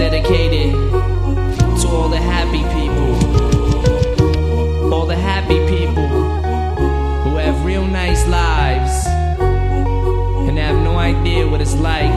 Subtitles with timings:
[0.00, 3.12] dedicated to all the happy people.
[4.94, 6.08] All the happy people
[7.22, 9.06] who have real nice lives
[10.48, 12.10] and have no idea what it's like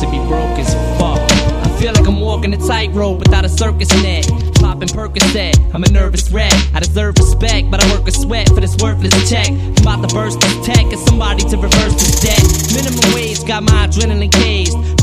[0.00, 1.20] to be broke as fuck.
[1.66, 4.26] I feel like I'm walking a tightrope without a circus net.
[4.54, 6.54] Popping Percocet, I'm a nervous wreck.
[6.72, 9.48] I deserve respect, but I work a sweat for this worthless check.
[9.48, 12.42] I'm about to burst this tech as somebody to reverse this debt.
[12.74, 14.55] Minimum wage got my adrenaline caged,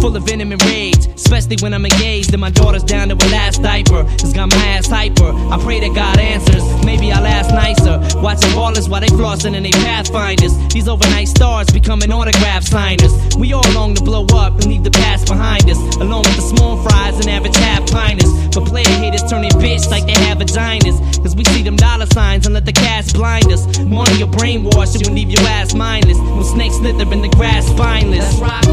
[0.03, 1.07] full of venom and rage.
[1.15, 4.03] Especially when I'm engaged and my daughter's down to her last diaper.
[4.19, 5.31] It's got my ass hyper.
[5.31, 6.63] I pray that God answers.
[6.83, 7.95] Maybe I'll ask nicer.
[8.19, 10.57] Watching ballers while they flossing and they pathfinders.
[10.73, 13.13] These overnight stars becoming autograph signers.
[13.37, 16.47] We all long to blow up and leave the past behind us, along with the
[16.53, 18.27] small fries and average half piners.
[18.53, 20.99] But player haters turning bitch like they have vaginas.
[21.23, 23.79] Cause we see them dollar signs and let the cash blind us.
[23.79, 26.19] Money your brainwash, it will leave your ass mindless.
[26.19, 28.25] When snakes slither in the grass spineless.
[28.25, 28.72] That's rock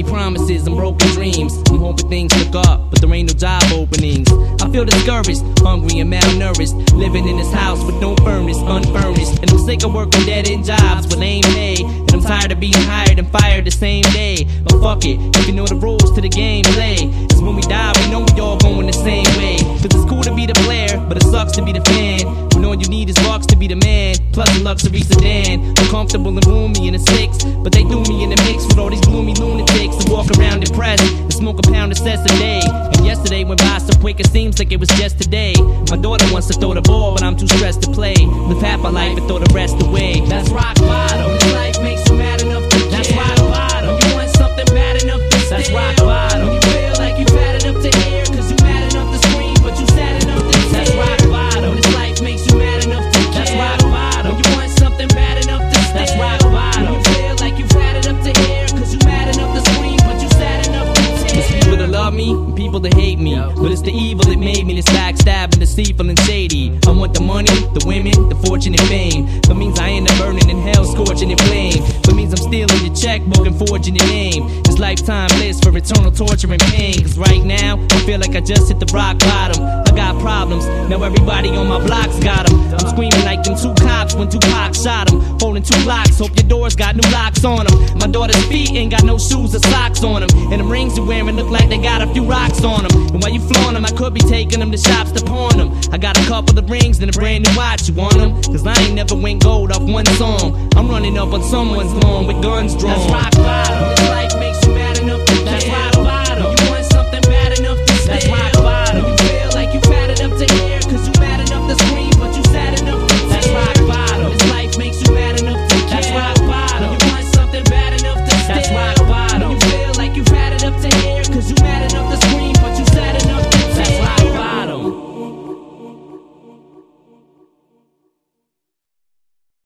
[0.00, 1.56] empty promises and broken dreams.
[1.70, 4.30] I'm hoping things look up, but there ain't no job openings.
[4.62, 6.74] I feel discouraged, hungry and malnourished.
[6.92, 9.40] Living in this house with no furnace, unfurnished.
[9.40, 11.82] And I'm sick of working dead end jobs with lame pay.
[11.82, 14.46] And I'm tired of being hired and fired the same day.
[14.64, 16.96] But fuck it, if you know the rules to the game, play.
[17.30, 19.58] Cause when we die, we know we all going the same way.
[19.58, 22.26] Cause it's cool to be the player, but it sucks to be the fan.
[22.54, 25.74] When all you need is bucks to be the man, plus a luxury sedan.
[25.78, 28.78] I'm comfortable and roomy in a six, but they threw me in the mix with
[28.78, 29.79] all these gloomy lunatics
[32.00, 32.60] smoke a pound of cess a day.
[32.96, 35.54] And yesterday went by so quick it seems like it was just today.
[35.90, 38.14] My daughter wants to throw the ball, but I'm too stressed to play.
[38.16, 40.20] Live half my life and throw the rest away.
[40.26, 41.30] That's rock bottom.
[41.52, 42.09] Life makes
[63.30, 63.54] me.
[63.60, 66.78] But it's the evil that made me this backstabbing, deceitful and shady.
[66.86, 69.26] I want the money, the women, the fortune and fame.
[69.42, 71.82] That means I end up burning in hell, scorching in flame.
[72.04, 74.48] That means I'm stealing your checkbook and forging your name.
[74.66, 77.00] It's lifetime bliss for eternal torture and pain.
[77.02, 79.62] Cause right now, I feel like I just hit the rock bottom.
[79.64, 82.58] I got problems, now everybody on my block's got them.
[82.74, 85.20] I'm screaming like them two cops when Tupac shot them.
[85.40, 87.98] Holding two Glocks, hope your doors got new locks on them.
[87.98, 90.39] My daughter's feet ain't got no shoes or socks on them.
[90.70, 93.08] Rings you're wearing look like they got a few rocks on them.
[93.12, 95.80] And while you flaunt them, I could be taking them to shops to pawn them.
[95.90, 98.40] I got a couple of rings and a brand new watch, you want them?
[98.42, 100.70] Cause I ain't never went gold off one song.
[100.76, 102.96] I'm running up on someone's lawn with guns drawn.
[102.96, 103.69] That's rock bottom.